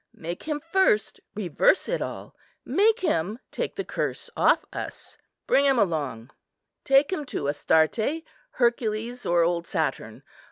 [0.15, 5.19] Make him first reverse it all; make him take the curse off us.
[5.45, 6.31] Bring him along;
[6.83, 10.23] take him to Astarte, Hercules, or old Saturn.